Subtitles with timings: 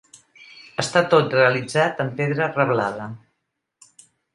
[0.83, 3.11] Està tot realitzat en pedra reblada.